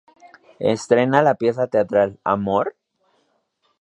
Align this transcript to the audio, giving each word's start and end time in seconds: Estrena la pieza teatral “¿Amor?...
Estrena 0.69 1.21
la 1.21 1.35
pieza 1.35 1.67
teatral 1.67 2.17
“¿Amor?... 2.23 2.75